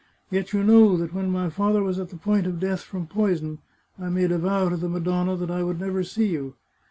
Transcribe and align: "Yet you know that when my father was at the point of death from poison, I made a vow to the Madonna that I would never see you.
"Yet 0.31 0.51
you 0.51 0.63
know 0.63 0.97
that 0.97 1.13
when 1.13 1.29
my 1.29 1.51
father 1.51 1.83
was 1.83 1.99
at 1.99 2.09
the 2.09 2.17
point 2.17 2.47
of 2.47 2.59
death 2.59 2.81
from 2.81 3.05
poison, 3.05 3.59
I 3.99 4.09
made 4.09 4.31
a 4.31 4.39
vow 4.39 4.67
to 4.69 4.75
the 4.77 4.89
Madonna 4.89 5.35
that 5.37 5.51
I 5.51 5.61
would 5.61 5.79
never 5.79 6.03
see 6.03 6.25
you. 6.29 6.55